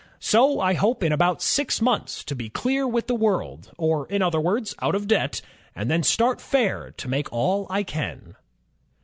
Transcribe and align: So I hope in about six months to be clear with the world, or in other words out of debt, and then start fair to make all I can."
So 0.19 0.59
I 0.59 0.73
hope 0.73 1.03
in 1.03 1.11
about 1.11 1.43
six 1.43 1.79
months 1.79 2.23
to 2.23 2.33
be 2.35 2.49
clear 2.49 2.87
with 2.87 3.05
the 3.05 3.13
world, 3.13 3.71
or 3.77 4.07
in 4.07 4.23
other 4.23 4.39
words 4.41 4.73
out 4.81 4.95
of 4.95 5.07
debt, 5.07 5.43
and 5.75 5.91
then 5.91 6.01
start 6.01 6.41
fair 6.41 6.89
to 6.97 7.07
make 7.07 7.31
all 7.31 7.67
I 7.69 7.83
can." 7.83 8.35